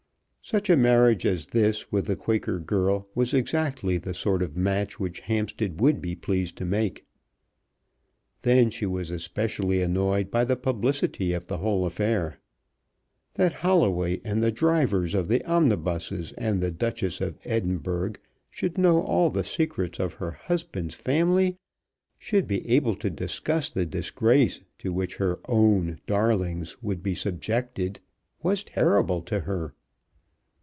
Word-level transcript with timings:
Such 0.43 0.69
a 0.69 0.75
marriage 0.75 1.25
as 1.25 1.45
this 1.45 1.93
with 1.93 2.07
the 2.07 2.15
Quaker 2.17 2.59
girl 2.59 3.07
was 3.15 3.33
exactly 3.33 3.97
the 3.97 4.13
sort 4.13 4.41
of 4.41 4.57
match 4.57 4.99
which 4.99 5.21
Hampstead 5.21 5.79
would 5.79 6.01
be 6.01 6.13
pleased 6.13 6.57
to 6.57 6.65
make. 6.65 7.05
Then 8.41 8.69
she 8.69 8.85
was 8.85 9.11
especially 9.11 9.81
annoyed 9.81 10.29
by 10.29 10.43
the 10.43 10.57
publicity 10.57 11.31
of 11.31 11.47
the 11.47 11.59
whole 11.59 11.85
affair. 11.85 12.39
That 13.35 13.53
Holloway 13.53 14.19
and 14.25 14.43
the 14.43 14.51
drivers 14.51 15.13
of 15.15 15.29
the 15.29 15.45
omnibuses, 15.45 16.33
and 16.33 16.59
the 16.59 16.71
"Duchess 16.71 17.21
of 17.21 17.37
Edinburgh" 17.45 18.13
should 18.49 18.77
know 18.77 19.03
all 19.03 19.29
the 19.29 19.45
secrets 19.45 19.99
of 19.99 20.13
her 20.15 20.31
husband's 20.31 20.95
family, 20.95 21.55
should 22.19 22.47
be 22.47 22.67
able 22.67 22.95
to 22.97 23.09
discuss 23.09 23.69
the 23.69 23.85
disgrace 23.85 24.59
to 24.79 24.91
which 24.91 25.15
"her 25.15 25.39
own 25.45 26.01
darlings" 26.07 26.81
would 26.83 27.01
be 27.01 27.15
subjected, 27.15 28.01
was 28.41 28.65
terrible 28.65 29.21
to 29.21 29.41
her. 29.41 29.75